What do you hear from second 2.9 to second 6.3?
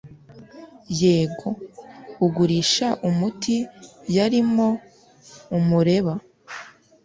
imiti yarimo amureba